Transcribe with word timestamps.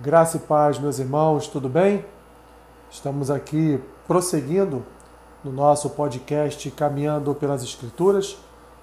Graça 0.00 0.36
e 0.36 0.40
paz, 0.40 0.78
meus 0.78 1.00
irmãos, 1.00 1.48
tudo 1.48 1.68
bem? 1.68 2.04
Estamos 2.88 3.32
aqui 3.32 3.82
prosseguindo 4.06 4.86
no 5.42 5.50
nosso 5.50 5.90
podcast 5.90 6.70
Caminhando 6.70 7.34
pelas 7.34 7.64
Escrituras 7.64 8.38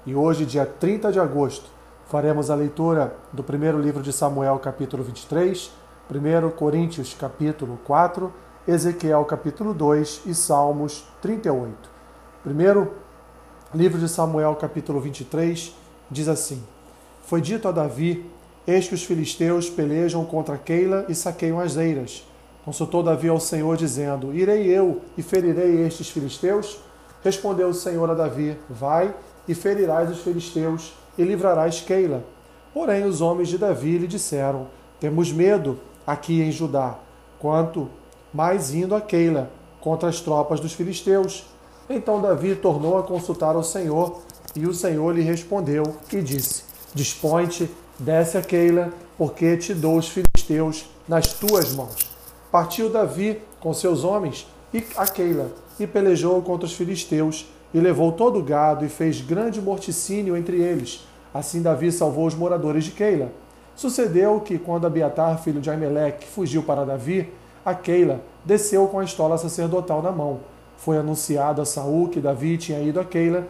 e 0.05 0.13
hoje, 0.13 0.45
dia 0.45 0.65
30 0.65 1.13
de 1.13 1.19
agosto, 1.21 1.69
faremos 2.07 2.49
a 2.49 2.55
leitura 2.55 3.15
do 3.31 3.41
primeiro 3.41 3.79
livro 3.79 4.03
de 4.03 4.11
Samuel, 4.11 4.59
capítulo 4.59 5.05
23, 5.05 5.71
1 6.11 6.49
Coríntios, 6.49 7.15
capítulo 7.17 7.79
4, 7.85 8.33
Ezequiel, 8.67 9.23
capítulo 9.23 9.73
2 9.73 10.23
e 10.25 10.35
Salmos 10.35 11.07
38. 11.21 11.89
Primeiro 12.43 12.91
livro 13.73 13.97
de 13.97 14.09
Samuel, 14.09 14.53
capítulo 14.57 14.99
23, 14.99 15.73
diz 16.11 16.27
assim: 16.27 16.61
Foi 17.21 17.39
dito 17.39 17.69
a 17.69 17.71
Davi 17.71 18.34
Eis 18.67 18.87
que 18.87 18.95
os 18.95 19.03
filisteus 19.03 19.69
pelejam 19.69 20.25
contra 20.25 20.57
Keila 20.57 21.05
e 21.07 21.13
saqueiam 21.13 21.59
as 21.59 21.77
eiras. 21.77 22.27
Consultou 22.63 23.03
Davi 23.03 23.29
ao 23.29 23.39
Senhor, 23.39 23.77
dizendo: 23.77 24.33
Irei 24.33 24.65
eu 24.65 25.01
e 25.15 25.21
ferirei 25.21 25.85
estes 25.85 26.09
filisteus? 26.09 26.79
Respondeu 27.23 27.69
o 27.69 27.73
Senhor 27.73 28.09
a 28.09 28.15
Davi: 28.15 28.57
Vai 28.67 29.13
e 29.47 29.53
ferirás 29.53 30.09
os 30.09 30.19
filisteus 30.19 30.93
e 31.17 31.23
livrarás 31.23 31.81
Keila. 31.81 32.23
Porém, 32.73 33.05
os 33.05 33.21
homens 33.21 33.49
de 33.49 33.59
Davi 33.59 33.99
lhe 33.99 34.07
disseram: 34.07 34.67
Temos 34.99 35.31
medo 35.31 35.79
aqui 36.05 36.41
em 36.41 36.51
Judá, 36.51 36.97
quanto 37.39 37.87
mais 38.33 38.73
indo 38.73 38.95
a 38.95 39.01
Keila 39.01 39.51
contra 39.79 40.09
as 40.09 40.19
tropas 40.19 40.59
dos 40.59 40.73
filisteus. 40.73 41.45
Então 41.87 42.19
Davi 42.19 42.55
tornou 42.55 42.97
a 42.97 43.03
consultar 43.03 43.55
ao 43.55 43.63
Senhor, 43.63 44.21
e 44.55 44.65
o 44.65 44.73
Senhor 44.73 45.15
lhe 45.15 45.21
respondeu 45.21 45.83
e 46.11 46.19
disse: 46.19 46.63
Dispõe-te 46.95 47.69
Desce 47.97 48.37
a 48.37 48.41
Keila, 48.41 48.91
porque 49.17 49.55
te 49.55 49.73
dou 49.73 49.97
os 49.97 50.09
filisteus 50.09 50.85
nas 51.07 51.31
tuas 51.31 51.73
mãos. 51.73 52.11
Partiu 52.51 52.89
Davi 52.89 53.41
com 53.61 53.73
seus 53.73 54.03
homens 54.03 54.45
e 54.73 54.85
a 54.97 55.07
Keila, 55.07 55.49
e 55.79 55.87
pelejou 55.87 56.41
contra 56.41 56.65
os 56.65 56.73
filisteus, 56.73 57.49
e 57.73 57.79
levou 57.79 58.11
todo 58.11 58.39
o 58.39 58.43
gado, 58.43 58.83
e 58.83 58.89
fez 58.89 59.21
grande 59.21 59.61
morticínio 59.61 60.35
entre 60.35 60.57
eles. 60.57 61.07
Assim 61.33 61.61
Davi 61.61 61.89
salvou 61.89 62.25
os 62.27 62.35
moradores 62.35 62.83
de 62.83 62.91
Keila. 62.91 63.31
Sucedeu 63.77 64.41
que, 64.41 64.57
quando 64.57 64.85
Abiatar, 64.85 65.41
filho 65.41 65.61
de 65.61 65.69
Aimeleque, 65.69 66.27
fugiu 66.27 66.63
para 66.63 66.85
Davi, 66.85 67.31
a 67.63 67.73
Keila 67.73 68.19
desceu 68.43 68.87
com 68.87 68.99
a 68.99 69.05
estola 69.05 69.37
sacerdotal 69.37 70.01
na 70.01 70.11
mão. 70.11 70.41
Foi 70.77 70.97
anunciado 70.97 71.61
a 71.61 71.65
Saul 71.65 72.09
que 72.09 72.19
Davi 72.19 72.57
tinha 72.57 72.81
ido 72.81 72.99
a 72.99 73.05
Keila. 73.05 73.47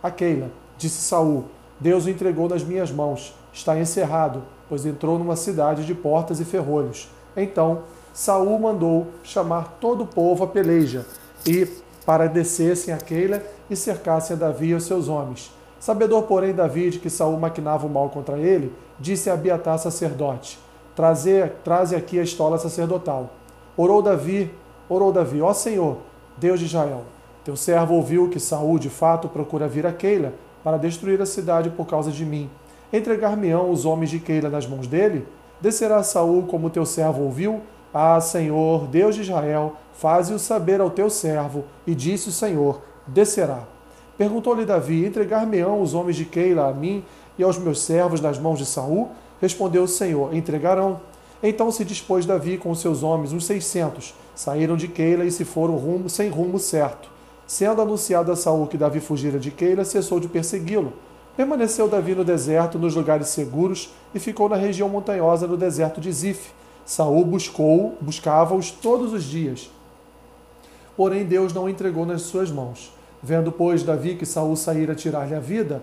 A 0.00 0.08
Keila, 0.08 0.52
disse 0.76 1.02
Saul, 1.02 1.46
Deus 1.80 2.06
o 2.06 2.10
entregou 2.10 2.48
nas 2.48 2.62
minhas 2.62 2.92
mãos 2.92 3.34
está 3.58 3.78
encerrado, 3.78 4.42
pois 4.68 4.86
entrou 4.86 5.18
numa 5.18 5.36
cidade 5.36 5.84
de 5.84 5.94
portas 5.94 6.40
e 6.40 6.44
ferrolhos. 6.44 7.08
Então 7.36 7.82
Saul 8.12 8.58
mandou 8.58 9.08
chamar 9.22 9.76
todo 9.80 10.04
o 10.04 10.06
povo 10.06 10.44
a 10.44 10.46
peleja 10.46 11.04
e 11.46 11.66
para 12.06 12.26
descessem 12.26 12.94
a 12.94 12.96
Keila 12.96 13.42
e 13.68 13.76
cercassem 13.76 14.36
a 14.36 14.38
Davi 14.38 14.68
e 14.68 14.74
os 14.74 14.84
seus 14.84 15.08
homens. 15.08 15.52
Sabedor, 15.78 16.22
porém, 16.22 16.54
Davi 16.54 16.90
de 16.90 16.98
que 16.98 17.10
Saul 17.10 17.38
maquinava 17.38 17.86
o 17.86 17.90
mal 17.90 18.08
contra 18.08 18.38
ele, 18.38 18.72
disse 18.98 19.30
a 19.30 19.34
Abiatar 19.34 19.78
sacerdote: 19.78 20.58
Traze, 20.96 21.52
traze 21.62 21.94
aqui 21.94 22.18
a 22.18 22.22
estola 22.22 22.58
sacerdotal. 22.58 23.30
Orou 23.76 24.02
Davi, 24.02 24.52
orou 24.88 25.12
Davi, 25.12 25.40
ó 25.40 25.52
Senhor, 25.52 25.98
Deus 26.36 26.58
de 26.58 26.66
Israel, 26.66 27.02
teu 27.44 27.56
servo 27.56 27.94
ouviu 27.94 28.28
que 28.28 28.40
Saul 28.40 28.78
de 28.78 28.90
fato 28.90 29.28
procura 29.28 29.68
vir 29.68 29.86
a 29.86 29.92
Keila 29.92 30.32
para 30.64 30.76
destruir 30.76 31.20
a 31.20 31.26
cidade 31.26 31.70
por 31.70 31.86
causa 31.86 32.10
de 32.10 32.24
mim 32.24 32.50
Entregar-me-ão 32.92 33.70
os 33.70 33.84
homens 33.84 34.10
de 34.10 34.18
Keila 34.18 34.48
nas 34.48 34.66
mãos 34.66 34.86
dele? 34.86 35.26
Descerá 35.60 36.02
Saul 36.02 36.44
como 36.44 36.70
teu 36.70 36.86
servo 36.86 37.22
ouviu? 37.22 37.60
Ah, 37.92 38.20
Senhor, 38.20 38.86
Deus 38.86 39.14
de 39.14 39.22
Israel, 39.22 39.74
faze-o 39.94 40.38
saber 40.38 40.80
ao 40.80 40.90
teu 40.90 41.10
servo. 41.10 41.64
E 41.86 41.94
disse 41.94 42.28
o 42.28 42.32
Senhor: 42.32 42.80
Descerá. 43.06 43.64
Perguntou-lhe 44.16 44.64
Davi: 44.64 45.04
Entregar-me-ão 45.04 45.82
os 45.82 45.94
homens 45.94 46.16
de 46.16 46.24
Keila 46.24 46.68
a 46.68 46.72
mim 46.72 47.04
e 47.38 47.42
aos 47.42 47.58
meus 47.58 47.80
servos 47.82 48.20
nas 48.20 48.38
mãos 48.38 48.58
de 48.58 48.66
Saul? 48.66 49.10
Respondeu 49.40 49.82
o 49.82 49.88
Senhor: 49.88 50.34
Entregarão. 50.34 51.00
Então 51.42 51.70
se 51.70 51.84
dispôs 51.84 52.26
Davi 52.26 52.58
com 52.58 52.74
seus 52.74 53.02
homens, 53.02 53.32
uns 53.32 53.46
seiscentos, 53.46 54.12
saíram 54.34 54.76
de 54.76 54.88
Keila 54.88 55.24
e 55.24 55.30
se 55.30 55.44
foram 55.44 55.76
rumo, 55.76 56.08
sem 56.08 56.28
rumo 56.28 56.58
certo. 56.58 57.08
Sendo 57.46 57.80
anunciado 57.80 58.32
a 58.32 58.36
Saul 58.36 58.66
que 58.66 58.76
Davi 58.76 58.98
fugira 59.00 59.38
de 59.38 59.50
Keila, 59.50 59.84
cessou 59.84 60.18
de 60.18 60.28
persegui-lo. 60.28 60.92
Permaneceu 61.38 61.86
Davi 61.86 62.16
no 62.16 62.24
deserto, 62.24 62.80
nos 62.80 62.96
lugares 62.96 63.28
seguros, 63.28 63.94
e 64.12 64.18
ficou 64.18 64.48
na 64.48 64.56
região 64.56 64.88
montanhosa 64.88 65.46
no 65.46 65.56
deserto 65.56 66.00
de 66.00 66.10
Zif. 66.10 66.50
Saul 66.84 67.24
buscou, 67.24 67.96
buscava-os 68.00 68.72
todos 68.72 69.12
os 69.12 69.22
dias. 69.22 69.70
Porém 70.96 71.24
Deus 71.24 71.52
não 71.52 71.66
o 71.66 71.68
entregou 71.68 72.04
nas 72.04 72.22
suas 72.22 72.50
mãos. 72.50 72.92
Vendo, 73.22 73.52
pois, 73.52 73.84
Davi 73.84 74.16
que 74.16 74.26
Saul 74.26 74.56
saíra 74.56 74.96
tirar-lhe 74.96 75.36
a 75.36 75.38
vida, 75.38 75.80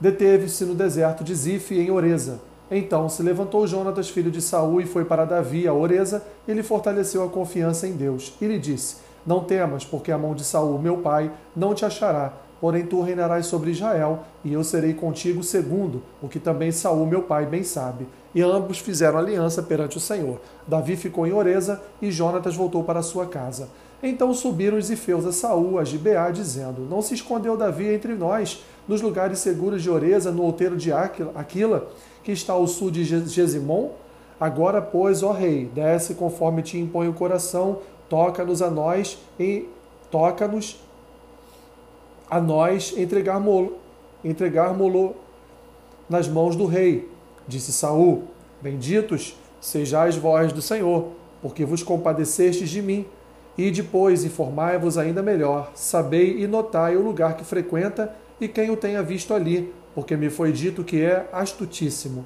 deteve-se 0.00 0.64
no 0.64 0.74
deserto 0.74 1.22
de 1.22 1.34
Zif, 1.34 1.78
em 1.78 1.90
Oreza. 1.90 2.40
Então 2.70 3.10
se 3.10 3.22
levantou 3.22 3.66
Jonatas, 3.66 4.08
filho 4.08 4.30
de 4.30 4.40
Saul, 4.40 4.80
e 4.80 4.86
foi 4.86 5.04
para 5.04 5.26
Davi, 5.26 5.68
a 5.68 5.74
Oreza, 5.74 6.24
e 6.48 6.54
lhe 6.54 6.62
fortaleceu 6.62 7.22
a 7.22 7.28
confiança 7.28 7.86
em 7.86 7.92
Deus. 7.92 8.32
E 8.40 8.46
lhe 8.46 8.58
disse: 8.58 8.96
Não 9.26 9.44
temas, 9.44 9.84
porque 9.84 10.10
a 10.10 10.16
mão 10.16 10.34
de 10.34 10.44
Saul, 10.44 10.78
meu 10.78 10.96
pai, 10.96 11.30
não 11.54 11.74
te 11.74 11.84
achará, 11.84 12.32
porém 12.60 12.84
tu 12.84 13.00
reinarás 13.00 13.46
sobre 13.46 13.70
Israel, 13.70 14.20
e 14.44 14.52
eu 14.52 14.62
serei 14.62 14.92
contigo 14.92 15.42
segundo, 15.42 16.02
o 16.22 16.28
que 16.28 16.38
também 16.38 16.70
Saul, 16.70 17.06
meu 17.06 17.22
pai, 17.22 17.46
bem 17.46 17.62
sabe. 17.62 18.06
E 18.34 18.42
ambos 18.42 18.78
fizeram 18.78 19.18
aliança 19.18 19.62
perante 19.62 19.96
o 19.96 20.00
Senhor. 20.00 20.40
Davi 20.66 20.94
ficou 20.96 21.26
em 21.26 21.32
Oreza, 21.32 21.82
e 22.00 22.10
Jonatas 22.10 22.54
voltou 22.54 22.84
para 22.84 23.02
sua 23.02 23.26
casa. 23.26 23.68
Então 24.02 24.32
subiram 24.32 24.78
os 24.78 24.90
ifeus 24.90 25.26
a 25.26 25.32
Saul, 25.32 25.78
a 25.78 25.84
Gibeá, 25.84 26.30
dizendo: 26.30 26.86
Não 26.88 27.02
se 27.02 27.14
escondeu 27.14 27.56
Davi 27.56 27.88
entre 27.88 28.14
nós, 28.14 28.64
nos 28.86 29.02
lugares 29.02 29.38
seguros 29.40 29.82
de 29.82 29.90
Oreza, 29.90 30.30
no 30.30 30.42
outeiro 30.42 30.76
de 30.76 30.90
Aquila, 30.92 31.88
que 32.22 32.32
está 32.32 32.52
ao 32.52 32.66
sul 32.66 32.90
de 32.90 33.04
Gesimon? 33.04 33.90
Agora, 34.38 34.80
pois, 34.80 35.22
ó 35.22 35.32
rei, 35.32 35.70
desce 35.74 36.14
conforme 36.14 36.62
te 36.62 36.78
impõe 36.78 37.08
o 37.08 37.12
coração, 37.12 37.78
toca-nos 38.08 38.62
a 38.62 38.70
nós 38.70 39.18
e 39.38 39.68
toca-nos 40.10 40.80
a 42.30 42.40
nós 42.40 42.94
entregarmo-lo 42.96 43.80
entregarmo 44.24 45.16
nas 46.08 46.28
mãos 46.28 46.54
do 46.56 46.66
rei. 46.66 47.08
Disse 47.48 47.72
Saul: 47.72 48.24
Benditos 48.60 49.36
sejais 49.60 50.16
vós 50.16 50.52
do 50.52 50.62
Senhor, 50.62 51.08
porque 51.42 51.64
vos 51.64 51.82
compadecestes 51.82 52.68
de 52.68 52.80
mim. 52.80 53.06
E 53.58 53.70
depois 53.70 54.24
informai-vos 54.24 54.96
ainda 54.96 55.22
melhor, 55.22 55.72
sabei 55.74 56.40
e 56.40 56.46
notai 56.46 56.96
o 56.96 57.02
lugar 57.02 57.36
que 57.36 57.44
frequenta 57.44 58.14
e 58.40 58.48
quem 58.48 58.70
o 58.70 58.76
tenha 58.76 59.02
visto 59.02 59.34
ali, 59.34 59.74
porque 59.94 60.16
me 60.16 60.30
foi 60.30 60.50
dito 60.50 60.84
que 60.84 61.02
é 61.02 61.28
astutíssimo. 61.30 62.24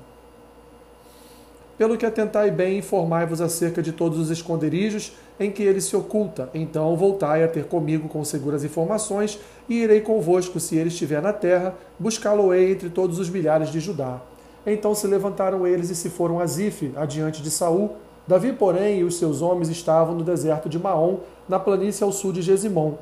Pelo 1.77 1.97
que 1.97 2.07
atentai 2.07 2.53
bem, 2.53 2.79
informai-vos 2.79 3.41
acerca 3.41 3.83
de 3.83 3.91
todos 3.91 4.17
os 4.19 4.31
esconderijos 4.31 5.13
em 5.41 5.51
que 5.51 5.63
ele 5.65 5.81
se 5.81 5.97
oculta. 5.97 6.49
Então 6.55 6.97
voltai 6.97 7.43
a 7.43 7.49
ter 7.49 7.65
comigo 7.65 8.09
com 8.09 8.23
seguras 8.25 8.63
informações, 8.63 9.41
e 9.69 9.83
irei 9.83 10.01
convosco, 10.01 10.61
se 10.61 10.77
ele 10.77 10.89
estiver 10.89 11.21
na 11.21 11.33
terra, 11.33 11.75
buscá-lo-ei 11.99 12.71
entre 12.71 12.91
todos 12.91 13.19
os 13.19 13.29
milhares 13.29 13.71
de 13.71 13.81
Judá. 13.81 14.21
Então 14.65 14.95
se 14.95 15.09
levantaram 15.09 15.67
eles 15.67 15.91
e 15.91 15.97
se 15.97 16.09
foram 16.11 16.39
a 16.39 16.47
Zif, 16.47 16.93
adiante 16.95 17.43
de 17.43 17.51
Saul. 17.51 17.97
Davi, 18.27 18.53
porém, 18.53 19.01
e 19.01 19.05
os 19.05 19.19
seus 19.19 19.43
homens 19.43 19.69
estavam 19.69 20.15
no 20.15 20.23
deserto 20.23 20.69
de 20.69 20.79
Maom, 20.79 21.19
na 21.49 21.59
planície 21.59 22.05
ao 22.05 22.13
sul 22.13 22.33
de 22.33 22.41
Gesimon. 22.41 22.95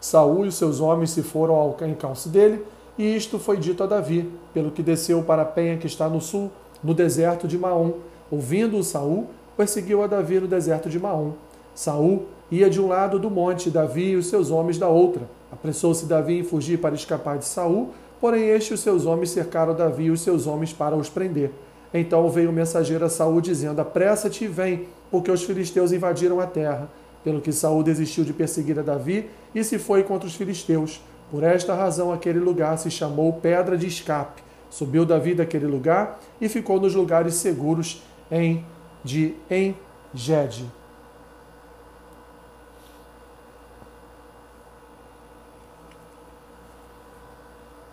Saul 0.00 0.46
e 0.46 0.48
os 0.48 0.54
seus 0.54 0.80
homens 0.80 1.10
se 1.10 1.22
foram 1.22 1.54
ao 1.54 1.76
encalço 1.86 2.30
dele, 2.30 2.64
e 2.96 3.14
isto 3.14 3.38
foi 3.38 3.58
dito 3.58 3.82
a 3.82 3.86
Davi, 3.86 4.30
pelo 4.54 4.70
que 4.70 4.82
desceu 4.82 5.22
para 5.22 5.42
a 5.42 5.46
penha 5.46 5.76
que 5.76 5.86
está 5.86 6.08
no 6.08 6.22
sul, 6.22 6.50
no 6.82 6.94
deserto 6.94 7.46
de 7.46 7.58
Maom 7.58 7.92
Ouvindo-o 8.30 8.82
Saul, 8.82 9.28
perseguiu 9.56 10.02
a 10.02 10.06
Davi 10.06 10.40
no 10.40 10.48
deserto 10.48 10.88
de 10.88 10.98
Maom. 10.98 11.32
Saul 11.74 12.26
ia 12.50 12.70
de 12.70 12.80
um 12.80 12.88
lado 12.88 13.18
do 13.18 13.30
monte, 13.30 13.70
Davi 13.70 14.10
e 14.10 14.16
os 14.16 14.26
seus 14.26 14.50
homens 14.50 14.78
da 14.78 14.88
outra. 14.88 15.22
Apressou-se 15.50 16.06
Davi 16.06 16.38
em 16.38 16.44
fugir 16.44 16.78
para 16.78 16.94
escapar 16.94 17.38
de 17.38 17.44
Saul, 17.44 17.90
porém 18.20 18.48
este 18.48 18.70
e 18.70 18.74
os 18.74 18.80
seus 18.80 19.06
homens 19.06 19.30
cercaram 19.30 19.74
Davi 19.74 20.04
e 20.04 20.10
os 20.10 20.20
seus 20.20 20.46
homens 20.46 20.72
para 20.72 20.96
os 20.96 21.08
prender. 21.08 21.50
Então 21.92 22.28
veio 22.28 22.50
o 22.50 22.52
mensageiro 22.52 23.04
a 23.04 23.08
Saul 23.08 23.40
dizendo: 23.40 23.80
Apressa-te 23.80 24.44
e 24.44 24.48
vem, 24.48 24.88
porque 25.10 25.30
os 25.30 25.44
filisteus 25.44 25.92
invadiram 25.92 26.40
a 26.40 26.46
terra. 26.46 26.88
Pelo 27.22 27.40
que 27.40 27.52
Saul 27.52 27.82
desistiu 27.82 28.24
de 28.24 28.32
perseguir 28.32 28.78
a 28.78 28.82
Davi 28.82 29.30
e 29.54 29.62
se 29.64 29.78
foi 29.78 30.02
contra 30.02 30.26
os 30.26 30.34
filisteus. 30.34 31.00
Por 31.30 31.42
esta 31.42 31.74
razão 31.74 32.12
aquele 32.12 32.38
lugar 32.38 32.76
se 32.78 32.90
chamou 32.90 33.32
Pedra 33.34 33.76
de 33.76 33.86
Escape. 33.86 34.42
Subiu 34.68 35.04
Davi 35.06 35.34
daquele 35.34 35.66
lugar 35.66 36.20
e 36.40 36.48
ficou 36.48 36.80
nos 36.80 36.94
lugares 36.94 37.34
seguros 37.36 38.02
em, 38.30 38.64
de 39.02 39.34
em 39.50 39.76
Gede. 40.12 40.64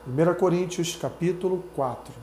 Primeira 0.04 0.34
Coríntios 0.34 0.96
capítulo 0.96 1.64
4. 1.76 2.14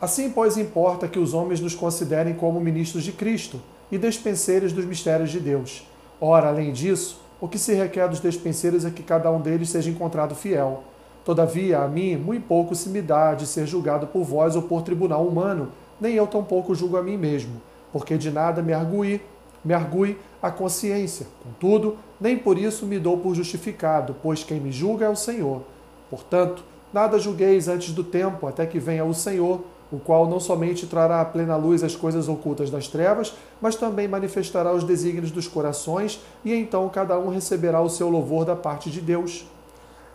Assim, 0.00 0.30
pois, 0.30 0.56
importa 0.56 1.06
que 1.06 1.18
os 1.18 1.32
homens 1.32 1.60
nos 1.60 1.76
considerem 1.76 2.34
como 2.34 2.60
ministros 2.60 3.04
de 3.04 3.12
Cristo 3.12 3.62
e 3.88 3.96
despenseiros 3.96 4.72
dos 4.72 4.84
mistérios 4.84 5.30
de 5.30 5.38
Deus. 5.38 5.86
Ora, 6.24 6.50
além 6.50 6.70
disso, 6.70 7.20
o 7.40 7.48
que 7.48 7.58
se 7.58 7.74
requer 7.74 8.08
dos 8.08 8.20
despenseiros 8.20 8.84
é 8.84 8.90
que 8.92 9.02
cada 9.02 9.28
um 9.32 9.40
deles 9.40 9.70
seja 9.70 9.90
encontrado 9.90 10.36
fiel. 10.36 10.84
Todavia, 11.24 11.80
a 11.80 11.88
mim, 11.88 12.14
muito 12.14 12.46
pouco 12.46 12.76
se 12.76 12.88
me 12.88 13.02
dá 13.02 13.34
de 13.34 13.44
ser 13.44 13.66
julgado 13.66 14.06
por 14.06 14.22
vós 14.22 14.54
ou 14.54 14.62
por 14.62 14.82
tribunal 14.82 15.26
humano, 15.26 15.70
nem 16.00 16.14
eu 16.14 16.28
tampouco 16.28 16.76
julgo 16.76 16.96
a 16.96 17.02
mim 17.02 17.16
mesmo, 17.16 17.60
porque 17.92 18.16
de 18.16 18.30
nada 18.30 18.62
me 18.62 18.72
argui, 18.72 19.20
me 19.64 19.74
argui 19.74 20.16
a 20.40 20.48
consciência. 20.48 21.26
Contudo, 21.42 21.96
nem 22.20 22.38
por 22.38 22.56
isso 22.56 22.86
me 22.86 23.00
dou 23.00 23.18
por 23.18 23.34
justificado, 23.34 24.14
pois 24.22 24.44
quem 24.44 24.60
me 24.60 24.70
julga 24.70 25.06
é 25.06 25.08
o 25.08 25.16
Senhor. 25.16 25.62
Portanto, 26.08 26.62
nada 26.92 27.18
julgueis 27.18 27.66
antes 27.66 27.92
do 27.92 28.04
tempo, 28.04 28.46
até 28.46 28.64
que 28.64 28.78
venha 28.78 29.04
o 29.04 29.12
Senhor, 29.12 29.64
o 29.92 29.98
qual 29.98 30.26
não 30.26 30.40
somente 30.40 30.86
trará 30.86 31.20
à 31.20 31.24
plena 31.24 31.54
luz 31.54 31.84
as 31.84 31.94
coisas 31.94 32.26
ocultas 32.26 32.70
das 32.70 32.88
trevas, 32.88 33.34
mas 33.60 33.76
também 33.76 34.08
manifestará 34.08 34.72
os 34.72 34.82
desígnios 34.82 35.30
dos 35.30 35.46
corações, 35.46 36.18
e 36.42 36.54
então 36.54 36.88
cada 36.88 37.18
um 37.18 37.28
receberá 37.28 37.80
o 37.80 37.90
seu 37.90 38.08
louvor 38.08 38.46
da 38.46 38.56
parte 38.56 38.90
de 38.90 39.02
Deus. 39.02 39.46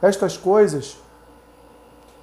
Estas 0.02 0.36
coisas, 0.36 0.98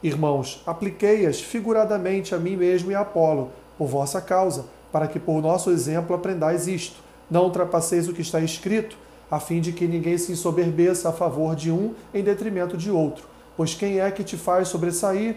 irmãos, 0.02 0.62
apliquei-as 0.66 1.40
figuradamente 1.40 2.34
a 2.34 2.38
mim 2.38 2.56
mesmo 2.56 2.90
e 2.90 2.94
a 2.94 3.00
Apolo, 3.00 3.50
por 3.78 3.86
vossa 3.86 4.20
causa, 4.20 4.64
para 4.90 5.06
que 5.06 5.20
por 5.20 5.40
nosso 5.40 5.70
exemplo 5.70 6.14
aprendais 6.14 6.66
isto. 6.66 6.96
Não 7.30 7.44
ultrapasseis 7.44 8.08
o 8.08 8.12
que 8.12 8.22
está 8.22 8.40
escrito, 8.40 8.96
a 9.30 9.38
fim 9.40 9.60
de 9.60 9.72
que 9.72 9.86
ninguém 9.86 10.18
se 10.18 10.32
ensoberbeça 10.32 11.08
a 11.08 11.12
favor 11.12 11.54
de 11.54 11.70
um 11.70 11.94
em 12.12 12.22
detrimento 12.22 12.76
de 12.76 12.90
outro. 12.90 13.26
Pois 13.56 13.74
quem 13.74 14.00
é 14.00 14.10
que 14.10 14.24
te 14.24 14.36
faz 14.36 14.68
sobressair? 14.68 15.36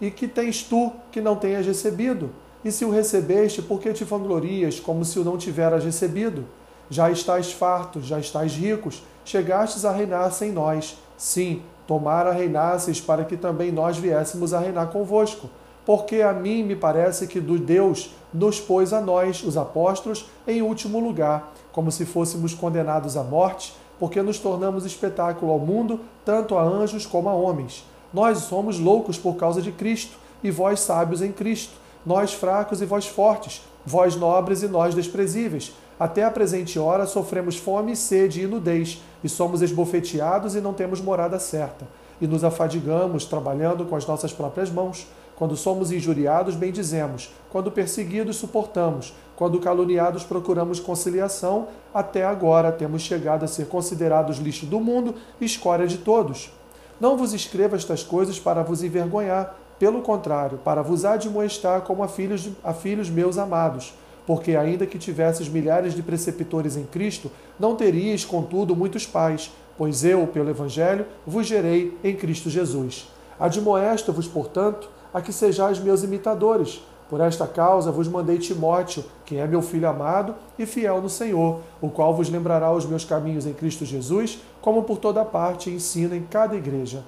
E 0.00 0.10
que 0.10 0.28
tens 0.28 0.62
tu 0.62 0.92
que 1.10 1.20
não 1.20 1.36
tenhas 1.36 1.66
recebido? 1.66 2.30
E 2.64 2.70
se 2.70 2.84
o 2.84 2.90
recebeste, 2.90 3.62
por 3.62 3.80
que 3.80 3.92
te 3.92 4.04
vanglorias, 4.04 4.80
como 4.80 5.04
se 5.04 5.18
o 5.18 5.24
não 5.24 5.36
tiveras 5.36 5.84
recebido? 5.84 6.44
Já 6.90 7.10
estáis 7.10 7.52
fartos, 7.52 8.06
já 8.06 8.18
estáis 8.18 8.52
ricos, 8.52 9.02
chegastes 9.24 9.84
a 9.84 9.92
reinar 9.92 10.32
sem 10.32 10.52
nós. 10.52 10.96
Sim, 11.16 11.62
tomara 11.86 12.32
reinasseis 12.32 13.00
para 13.00 13.24
que 13.24 13.36
também 13.36 13.72
nós 13.72 13.96
viéssemos 13.96 14.52
a 14.52 14.60
reinar 14.60 14.88
convosco. 14.88 15.48
Porque 15.84 16.20
a 16.20 16.32
mim 16.32 16.62
me 16.62 16.76
parece 16.76 17.26
que 17.26 17.40
do 17.40 17.58
Deus 17.58 18.14
nos 18.32 18.60
pôs 18.60 18.92
a 18.92 19.00
nós, 19.00 19.42
os 19.42 19.56
apóstolos, 19.56 20.28
em 20.46 20.60
último 20.60 21.00
lugar, 21.00 21.52
como 21.72 21.90
se 21.90 22.04
fôssemos 22.04 22.52
condenados 22.54 23.16
à 23.16 23.22
morte, 23.22 23.74
porque 23.98 24.20
nos 24.20 24.38
tornamos 24.38 24.84
espetáculo 24.84 25.50
ao 25.50 25.58
mundo, 25.58 26.00
tanto 26.24 26.56
a 26.56 26.62
anjos 26.62 27.06
como 27.06 27.28
a 27.28 27.34
homens. 27.34 27.84
Nós 28.12 28.38
somos 28.38 28.78
loucos 28.78 29.18
por 29.18 29.36
causa 29.36 29.60
de 29.60 29.72
Cristo, 29.72 30.16
e 30.42 30.50
vós 30.50 30.80
sábios 30.80 31.20
em 31.20 31.32
Cristo, 31.32 31.74
nós 32.06 32.32
fracos 32.32 32.80
e 32.80 32.86
vós 32.86 33.06
fortes, 33.06 33.62
vós 33.84 34.16
nobres 34.16 34.62
e 34.62 34.68
nós 34.68 34.94
desprezíveis. 34.94 35.72
Até 35.98 36.22
a 36.24 36.30
presente 36.30 36.78
hora 36.78 37.06
sofremos 37.06 37.56
fome, 37.56 37.96
sede 37.96 38.42
e 38.42 38.46
nudez, 38.46 39.02
e 39.22 39.28
somos 39.28 39.62
esbofeteados 39.62 40.54
e 40.54 40.60
não 40.60 40.72
temos 40.72 41.00
morada 41.00 41.38
certa. 41.38 41.86
E 42.20 42.26
nos 42.26 42.44
afadigamos 42.44 43.24
trabalhando 43.24 43.84
com 43.84 43.96
as 43.96 44.06
nossas 44.06 44.32
próprias 44.32 44.70
mãos. 44.70 45.06
Quando 45.36 45.56
somos 45.56 45.92
injuriados, 45.92 46.56
bendizemos. 46.56 47.30
Quando 47.50 47.70
perseguidos, 47.70 48.36
suportamos. 48.36 49.14
Quando 49.36 49.60
caluniados, 49.60 50.24
procuramos 50.24 50.80
conciliação. 50.80 51.68
Até 51.94 52.24
agora 52.24 52.72
temos 52.72 53.02
chegado 53.02 53.44
a 53.44 53.48
ser 53.48 53.66
considerados 53.66 54.38
lixo 54.38 54.66
do 54.66 54.80
mundo 54.80 55.14
e 55.40 55.44
escória 55.44 55.86
de 55.86 55.98
todos. 55.98 56.50
Não 57.00 57.16
vos 57.16 57.32
escreva 57.32 57.76
estas 57.76 58.02
coisas 58.02 58.38
para 58.38 58.62
vos 58.62 58.82
envergonhar, 58.82 59.56
pelo 59.78 60.02
contrário, 60.02 60.58
para 60.58 60.82
vos 60.82 61.04
admoestar 61.04 61.82
como 61.82 62.02
a 62.02 62.08
filhos, 62.08 62.48
a 62.64 62.74
filhos 62.74 63.08
meus 63.08 63.38
amados 63.38 63.94
porque 64.28 64.56
ainda 64.56 64.86
que 64.86 64.98
tivesses 64.98 65.48
milhares 65.48 65.94
de 65.94 66.02
preceptores 66.02 66.76
em 66.76 66.84
Cristo, 66.84 67.30
não 67.58 67.74
teríeis, 67.74 68.26
contudo, 68.26 68.76
muitos 68.76 69.06
pais, 69.06 69.50
pois 69.78 70.04
eu, 70.04 70.26
pelo 70.26 70.50
Evangelho, 70.50 71.06
vos 71.26 71.46
gerei 71.46 71.96
em 72.04 72.14
Cristo 72.14 72.50
Jesus. 72.50 73.08
Admoesta-vos, 73.40 74.28
portanto, 74.28 74.90
a 75.14 75.22
que 75.22 75.32
sejais 75.32 75.78
meus 75.78 76.02
imitadores. 76.02 76.82
Por 77.08 77.20
esta 77.20 77.46
causa 77.46 77.90
vos 77.90 78.06
mandei 78.06 78.38
Timóteo, 78.38 79.04
que 79.24 79.36
é 79.36 79.46
meu 79.46 79.62
filho 79.62 79.88
amado 79.88 80.34
e 80.58 80.66
fiel 80.66 81.00
no 81.00 81.08
Senhor, 81.08 81.60
o 81.80 81.88
qual 81.88 82.14
vos 82.14 82.28
lembrará 82.28 82.72
os 82.72 82.84
meus 82.84 83.04
caminhos 83.04 83.46
em 83.46 83.52
Cristo 83.52 83.84
Jesus, 83.84 84.40
como 84.60 84.82
por 84.82 84.98
toda 84.98 85.24
parte 85.24 85.70
ensina 85.70 86.14
em 86.14 86.22
cada 86.22 86.54
igreja. 86.56 87.02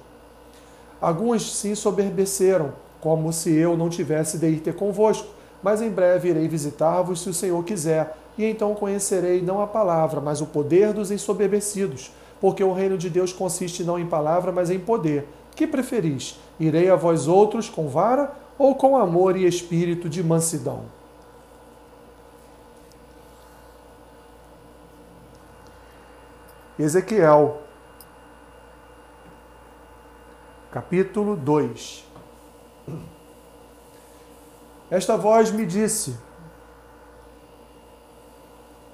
Alguns 0.99 1.55
se 1.55 1.69
ensoberbeceram, 1.69 2.73
como 2.99 3.31
se 3.31 3.53
eu 3.53 3.77
não 3.77 3.89
tivesse 3.89 4.37
de 4.37 4.47
ir 4.47 4.59
ter 4.59 4.75
convosco 4.75 5.41
mas 5.63 5.81
em 5.81 5.89
breve 5.89 6.29
irei 6.29 6.47
visitar-vos 6.47 7.21
se 7.21 7.29
o 7.29 7.33
Senhor 7.33 7.63
quiser, 7.63 8.17
e 8.37 8.45
então 8.45 8.73
conhecerei 8.73 9.41
não 9.41 9.61
a 9.61 9.67
palavra, 9.67 10.19
mas 10.19 10.41
o 10.41 10.45
poder 10.45 10.93
dos 10.93 11.11
ensoberbecidos, 11.11 12.11
porque 12.39 12.63
o 12.63 12.73
reino 12.73 12.97
de 12.97 13.09
Deus 13.09 13.31
consiste 13.31 13.83
não 13.83 13.99
em 13.99 14.05
palavra, 14.05 14.51
mas 14.51 14.69
em 14.69 14.79
poder. 14.79 15.27
Que 15.55 15.67
preferis? 15.67 16.39
Irei 16.59 16.89
a 16.89 16.95
vós 16.95 17.27
outros 17.27 17.69
com 17.69 17.87
vara 17.87 18.31
ou 18.61 18.75
com 18.75 18.97
amor 18.97 19.35
e 19.35 19.45
espírito 19.45 20.09
de 20.09 20.23
mansidão? 20.23 20.85
Ezequiel, 26.77 27.61
capítulo 30.71 31.35
2 31.35 32.11
esta 34.91 35.15
voz 35.15 35.51
me 35.51 35.65
disse: 35.65 36.17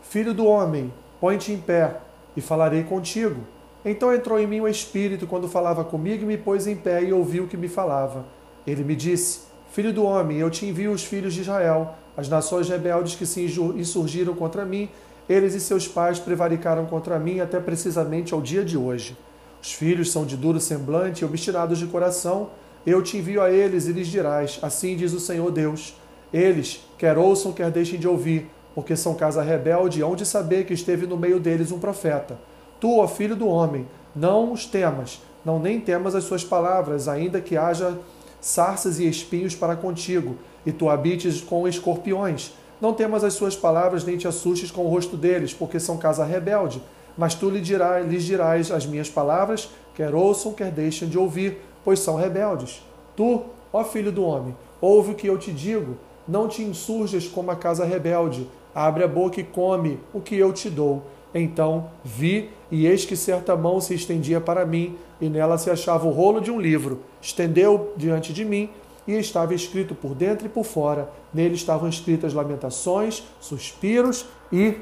Filho 0.03 0.31
do 0.31 0.45
homem, 0.45 0.93
põe-te 1.19 1.51
em 1.51 1.59
pé 1.59 1.99
e 2.35 2.41
falarei 2.41 2.83
contigo. 2.83 3.41
Então 3.83 4.13
entrou 4.13 4.39
em 4.39 4.45
mim 4.45 4.59
o 4.59 4.67
Espírito 4.67 5.25
quando 5.25 5.47
falava 5.47 5.83
comigo 5.83 6.21
e 6.21 6.27
me 6.27 6.37
pôs 6.37 6.67
em 6.67 6.75
pé 6.75 7.03
e 7.03 7.11
ouviu 7.11 7.45
o 7.45 7.47
que 7.47 7.57
me 7.57 7.67
falava. 7.67 8.27
Ele 8.65 8.83
me 8.83 8.95
disse: 8.95 9.46
Filho 9.71 9.93
do 9.93 10.03
homem, 10.03 10.37
eu 10.37 10.49
te 10.49 10.65
envio 10.65 10.91
os 10.91 11.03
filhos 11.03 11.33
de 11.33 11.41
Israel, 11.41 11.95
as 12.15 12.27
nações 12.27 12.67
rebeldes 12.67 13.15
que 13.15 13.25
se 13.25 13.45
insurgiram 13.75 14.33
contra 14.33 14.65
mim. 14.65 14.89
Eles 15.29 15.53
e 15.53 15.59
seus 15.59 15.87
pais 15.87 16.19
prevaricaram 16.19 16.85
contra 16.85 17.19
mim 17.19 17.39
até 17.39 17.59
precisamente 17.59 18.33
ao 18.33 18.41
dia 18.41 18.63
de 18.63 18.77
hoje. 18.77 19.17
Os 19.61 19.73
filhos 19.73 20.11
são 20.11 20.25
de 20.25 20.37
duro 20.37 20.59
semblante 20.59 21.23
e 21.23 21.25
obstinados 21.25 21.77
de 21.77 21.87
coração 21.87 22.49
eu 22.87 23.03
te 23.03 23.17
envio 23.17 23.41
a 23.41 23.51
eles 23.51 23.85
e 23.85 23.91
lhes 23.91 24.07
dirás: 24.07 24.59
Assim 24.61 24.95
diz 24.95 25.11
o 25.11 25.19
Senhor 25.19 25.51
Deus. 25.51 25.93
Eles, 26.31 26.79
quer 26.97 27.17
ouçam, 27.17 27.51
quer 27.51 27.69
deixem 27.69 27.99
de 27.99 28.07
ouvir, 28.07 28.49
porque 28.73 28.95
são 28.95 29.13
casa 29.13 29.41
rebelde, 29.41 30.01
hão 30.01 30.15
de 30.15 30.25
saber 30.25 30.65
que 30.65 30.73
esteve 30.73 31.05
no 31.05 31.17
meio 31.17 31.37
deles 31.37 31.69
um 31.69 31.79
profeta. 31.79 32.39
Tu, 32.79 32.97
ó 32.97 33.05
filho 33.05 33.35
do 33.35 33.45
homem, 33.45 33.85
não 34.15 34.53
os 34.53 34.65
temas, 34.65 35.21
não 35.43 35.59
nem 35.59 35.81
temas 35.81 36.15
as 36.15 36.23
suas 36.23 36.45
palavras, 36.45 37.09
ainda 37.09 37.41
que 37.41 37.57
haja 37.57 37.97
sarças 38.39 38.99
e 38.99 39.07
espinhos 39.07 39.55
para 39.55 39.75
contigo, 39.75 40.35
e 40.65 40.71
tu 40.71 40.89
habites 40.89 41.41
com 41.41 41.67
escorpiões. 41.67 42.53
Não 42.79 42.93
temas 42.93 43.23
as 43.23 43.33
suas 43.33 43.55
palavras, 43.55 44.03
nem 44.03 44.17
te 44.17 44.27
assustes 44.27 44.69
com 44.69 44.85
o 44.85 44.89
rosto 44.89 45.17
deles, 45.17 45.53
porque 45.53 45.79
são 45.79 45.97
casa 45.97 46.23
rebelde. 46.23 46.81
Mas 47.17 47.33
tu 47.33 47.49
lhes 47.49 47.65
dirás, 47.65 48.07
lhes 48.07 48.23
dirás 48.23 48.71
as 48.71 48.85
minhas 48.85 49.09
palavras, 49.09 49.69
quer 49.95 50.13
ouçam, 50.13 50.53
quer 50.53 50.71
deixem 50.71 51.09
de 51.09 51.17
ouvir, 51.17 51.57
pois 51.83 51.99
são 51.99 52.15
rebeldes. 52.15 52.83
Tu, 53.15 53.41
ó 53.73 53.83
filho 53.83 54.11
do 54.11 54.23
homem, 54.23 54.55
ouve 54.79 55.11
o 55.11 55.15
que 55.15 55.25
eu 55.25 55.37
te 55.37 55.51
digo, 55.51 55.97
não 56.27 56.47
te 56.47 56.61
insurjas 56.61 57.27
como 57.27 57.49
a 57.49 57.55
casa 57.55 57.83
rebelde, 57.83 58.47
abre 58.75 59.03
a 59.03 59.07
boca 59.07 59.41
e 59.41 59.43
come 59.43 59.99
o 60.13 60.21
que 60.21 60.35
eu 60.35 60.53
te 60.53 60.69
dou. 60.69 61.01
Então 61.39 61.89
vi, 62.03 62.49
e 62.71 62.87
eis 62.87 63.05
que 63.05 63.15
certa 63.15 63.55
mão 63.55 63.79
se 63.79 63.93
estendia 63.93 64.41
para 64.41 64.65
mim, 64.65 64.97
e 65.21 65.29
nela 65.29 65.57
se 65.57 65.69
achava 65.69 66.07
o 66.07 66.11
rolo 66.11 66.39
de 66.39 66.51
um 66.51 66.59
livro. 66.59 67.01
Estendeu 67.21 67.93
diante 67.95 68.33
de 68.33 68.43
mim, 68.43 68.69
e 69.07 69.13
estava 69.13 69.53
escrito 69.53 69.95
por 69.95 70.13
dentro 70.13 70.45
e 70.45 70.49
por 70.49 70.65
fora. 70.65 71.09
Nele 71.33 71.55
estavam 71.55 71.87
escritas 71.87 72.33
lamentações, 72.33 73.23
suspiros 73.39 74.25
e 74.51 74.75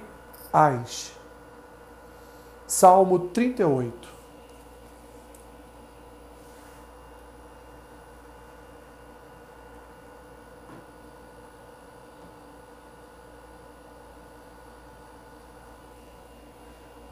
ais. 0.51 1.11
Salmo 2.67 3.19
38 3.19 4.14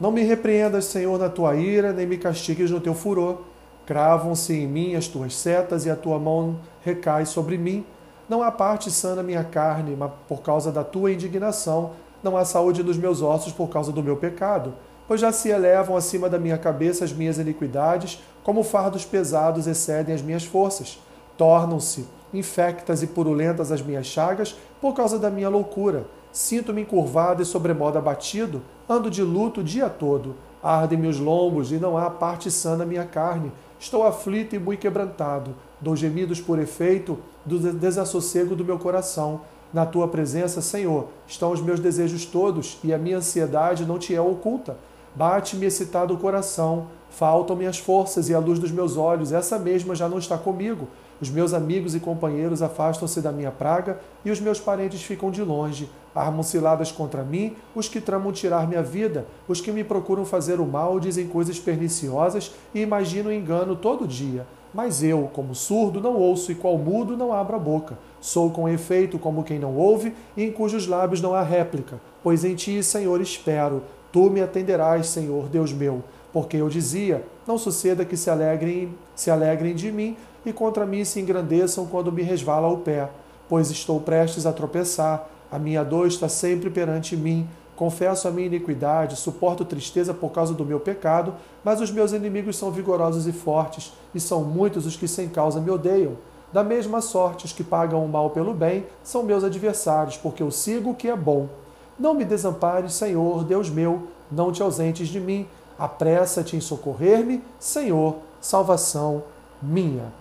Não 0.04 0.12
me 0.12 0.22
repreendas, 0.22 0.84
Senhor, 0.84 1.18
na 1.18 1.30
tua 1.30 1.54
ira, 1.54 1.90
nem 1.90 2.06
me 2.06 2.18
castigues 2.18 2.70
no 2.70 2.78
teu 2.78 2.92
furor. 2.92 3.38
Cravam-se 3.86 4.52
em 4.52 4.66
mim 4.66 4.94
as 4.94 5.08
tuas 5.08 5.34
setas 5.34 5.86
e 5.86 5.90
a 5.90 5.96
tua 5.96 6.18
mão 6.18 6.60
recai 6.82 7.24
sobre 7.24 7.56
mim. 7.56 7.86
Não 8.28 8.42
há 8.42 8.52
parte 8.52 8.90
sã 8.90 9.14
na 9.14 9.22
minha 9.22 9.42
carne, 9.42 9.96
mas 9.96 10.10
por 10.28 10.42
causa 10.42 10.70
da 10.70 10.84
tua 10.84 11.10
indignação. 11.10 11.92
Não 12.22 12.36
há 12.36 12.44
saúde 12.44 12.82
nos 12.82 12.98
meus 12.98 13.22
ossos 13.22 13.50
por 13.50 13.70
causa 13.70 13.92
do 13.92 14.02
meu 14.02 14.14
pecado. 14.14 14.74
Pois 15.08 15.22
já 15.22 15.32
se 15.32 15.48
elevam 15.48 15.96
acima 15.96 16.28
da 16.28 16.38
minha 16.38 16.58
cabeça 16.58 17.02
as 17.02 17.12
minhas 17.14 17.38
iniquidades, 17.38 18.22
como 18.42 18.62
fardos 18.62 19.06
pesados 19.06 19.66
excedem 19.66 20.14
as 20.14 20.20
minhas 20.20 20.44
forças. 20.44 21.00
Tornam-se 21.38 22.06
infectas 22.34 23.02
e 23.02 23.06
purulentas 23.06 23.72
as 23.72 23.80
minhas 23.80 24.04
chagas 24.04 24.54
por 24.82 24.92
causa 24.92 25.18
da 25.18 25.30
minha 25.30 25.48
loucura. 25.48 26.04
Sinto-me 26.34 26.82
encurvado 26.82 27.40
e 27.40 27.44
sobremodo 27.44 27.96
abatido, 27.96 28.60
ando 28.88 29.08
de 29.08 29.22
luto 29.22 29.60
o 29.60 29.64
dia 29.64 29.88
todo. 29.88 30.34
Ardem-me 30.60 31.06
os 31.06 31.20
lombos 31.20 31.70
e 31.70 31.76
não 31.76 31.96
há 31.96 32.10
parte 32.10 32.50
sã 32.50 32.76
na 32.76 32.84
minha 32.84 33.04
carne. 33.04 33.52
Estou 33.78 34.04
aflito 34.04 34.56
e 34.56 34.58
muito 34.58 34.80
quebrantado. 34.80 35.54
Dou 35.80 35.94
gemidos 35.94 36.40
por 36.40 36.58
efeito 36.58 37.20
do 37.44 37.72
desassossego 37.74 38.56
do 38.56 38.64
meu 38.64 38.80
coração. 38.80 39.42
Na 39.72 39.86
tua 39.86 40.08
presença, 40.08 40.60
Senhor, 40.60 41.06
estão 41.24 41.52
os 41.52 41.60
meus 41.60 41.78
desejos 41.78 42.24
todos 42.24 42.80
e 42.82 42.92
a 42.92 42.98
minha 42.98 43.18
ansiedade 43.18 43.86
não 43.86 43.96
te 43.96 44.12
é 44.12 44.20
oculta. 44.20 44.76
Bate-me 45.14 45.66
excitado 45.66 46.12
o 46.12 46.18
coração, 46.18 46.88
faltam-me 47.08 47.66
as 47.66 47.78
forças 47.78 48.28
e 48.28 48.34
a 48.34 48.38
luz 48.40 48.58
dos 48.58 48.72
meus 48.72 48.96
olhos, 48.96 49.30
essa 49.30 49.58
mesma 49.58 49.94
já 49.94 50.08
não 50.08 50.18
está 50.18 50.36
comigo. 50.36 50.88
Os 51.20 51.30
meus 51.30 51.54
amigos 51.54 51.94
e 51.94 52.00
companheiros 52.00 52.60
afastam-se 52.62 53.20
da 53.20 53.30
minha 53.30 53.52
praga 53.52 54.00
e 54.24 54.30
os 54.32 54.40
meus 54.40 54.58
parentes 54.58 55.02
ficam 55.02 55.30
de 55.30 55.40
longe. 55.40 55.88
Armam 56.12 56.42
ciladas 56.42 56.90
contra 56.90 57.22
mim 57.22 57.54
os 57.76 57.88
que 57.88 58.00
tramam 58.00 58.32
tirar 58.32 58.66
minha 58.66 58.82
vida, 58.82 59.24
os 59.46 59.60
que 59.60 59.70
me 59.70 59.84
procuram 59.84 60.24
fazer 60.24 60.58
o 60.58 60.66
mal 60.66 60.98
dizem 60.98 61.28
coisas 61.28 61.60
perniciosas 61.60 62.52
e 62.74 62.80
imaginam 62.80 63.32
engano 63.32 63.76
todo 63.76 64.08
dia. 64.08 64.44
Mas 64.74 65.04
eu, 65.04 65.30
como 65.32 65.54
surdo, 65.54 66.00
não 66.00 66.16
ouço 66.16 66.50
e 66.50 66.56
qual 66.56 66.76
mudo 66.76 67.16
não 67.16 67.32
abro 67.32 67.54
a 67.54 67.60
boca. 67.60 67.96
Sou 68.20 68.50
com 68.50 68.68
efeito 68.68 69.20
como 69.20 69.44
quem 69.44 69.60
não 69.60 69.76
ouve 69.76 70.12
e 70.36 70.42
em 70.42 70.50
cujos 70.50 70.88
lábios 70.88 71.22
não 71.22 71.32
há 71.32 71.42
réplica. 71.42 72.00
Pois 72.24 72.44
em 72.44 72.56
ti, 72.56 72.82
Senhor, 72.82 73.20
espero. 73.20 73.84
Tu 74.14 74.30
me 74.30 74.40
atenderás, 74.40 75.08
Senhor, 75.08 75.48
Deus 75.48 75.72
meu. 75.72 76.04
Porque 76.32 76.56
eu 76.56 76.68
dizia: 76.68 77.24
Não 77.44 77.58
suceda 77.58 78.04
que 78.04 78.16
se 78.16 78.30
alegrem, 78.30 78.94
se 79.16 79.28
alegrem 79.28 79.74
de 79.74 79.90
mim 79.90 80.16
e 80.46 80.52
contra 80.52 80.86
mim 80.86 81.04
se 81.04 81.18
engrandeçam 81.18 81.84
quando 81.84 82.12
me 82.12 82.22
resvala 82.22 82.68
o 82.68 82.78
pé. 82.78 83.08
Pois 83.48 83.72
estou 83.72 84.00
prestes 84.00 84.46
a 84.46 84.52
tropeçar. 84.52 85.28
A 85.50 85.58
minha 85.58 85.82
dor 85.82 86.06
está 86.06 86.28
sempre 86.28 86.70
perante 86.70 87.16
mim 87.16 87.48
Confesso 87.74 88.28
a 88.28 88.30
minha 88.30 88.46
iniquidade, 88.46 89.16
suporto 89.16 89.64
tristeza 89.64 90.14
por 90.14 90.30
causa 90.30 90.54
do 90.54 90.64
meu 90.64 90.78
pecado, 90.78 91.34
mas 91.64 91.80
os 91.80 91.90
meus 91.90 92.12
inimigos 92.12 92.56
são 92.56 92.70
vigorosos 92.70 93.26
e 93.26 93.32
fortes, 93.32 93.92
e 94.14 94.20
são 94.20 94.44
muitos 94.44 94.86
os 94.86 94.96
que 94.96 95.08
sem 95.08 95.28
causa 95.28 95.60
me 95.60 95.72
odeiam. 95.72 96.12
Da 96.52 96.62
mesma 96.62 97.00
sorte, 97.00 97.46
os 97.46 97.52
que 97.52 97.64
pagam 97.64 98.04
o 98.04 98.08
mal 98.08 98.30
pelo 98.30 98.54
bem 98.54 98.86
são 99.02 99.24
meus 99.24 99.42
adversários, 99.42 100.16
porque 100.16 100.40
eu 100.40 100.52
sigo 100.52 100.90
o 100.90 100.94
que 100.94 101.08
é 101.08 101.16
bom. 101.16 101.48
Não 101.98 102.14
me 102.14 102.24
desampares, 102.24 102.94
Senhor, 102.94 103.44
Deus 103.44 103.70
meu, 103.70 104.08
não 104.30 104.50
te 104.50 104.62
ausentes 104.62 105.08
de 105.08 105.20
mim. 105.20 105.46
Apressa-te 105.78 106.56
em 106.56 106.60
socorrer-me, 106.60 107.42
Senhor, 107.58 108.16
salvação 108.40 109.22
minha. 109.62 110.12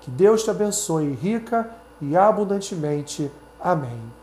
Que 0.00 0.10
Deus 0.10 0.42
te 0.42 0.50
abençoe 0.50 1.12
rica 1.12 1.70
e 2.00 2.16
abundantemente. 2.16 3.30
Amém. 3.60 4.15